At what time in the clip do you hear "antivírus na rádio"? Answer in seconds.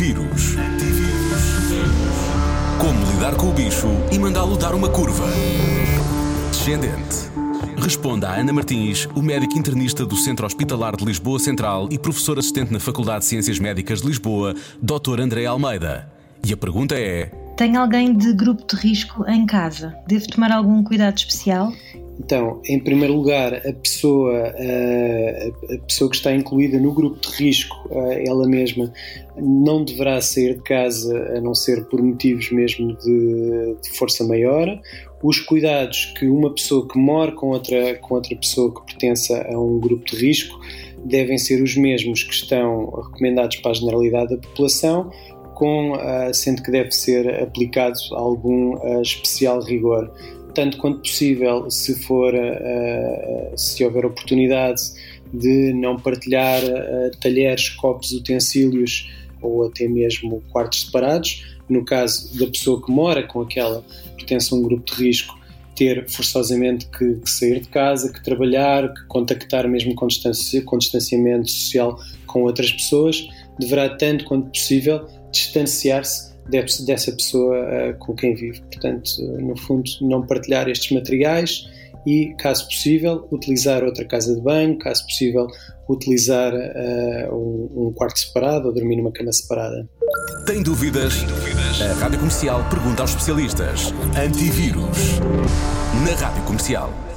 94.16-96.42